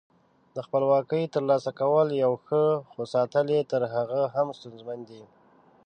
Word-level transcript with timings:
د 0.55 0.57
خپلواکۍ 0.65 1.23
تر 1.33 1.43
لاسه 1.49 1.71
کول 1.79 2.07
یو، 2.23 2.33
خو 2.91 3.01
ساتل 3.13 3.47
یې 3.55 3.61
تر 3.71 3.81
هغه 3.95 4.21
هم 4.35 4.47
ستونزمن 4.57 4.99
دي. 5.09 5.21